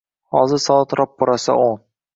[0.37, 1.83] Hozir soat roppa-rosa o'n.